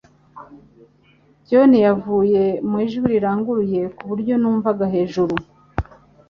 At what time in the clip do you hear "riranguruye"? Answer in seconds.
3.13-3.81